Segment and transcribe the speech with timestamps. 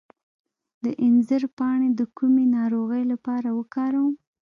[0.83, 4.13] د انځر پاڼې د کومې ناروغۍ لپاره وکاروم؟